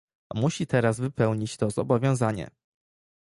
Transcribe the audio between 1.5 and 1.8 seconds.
to